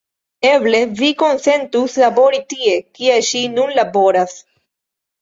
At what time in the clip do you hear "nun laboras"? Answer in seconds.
3.57-4.39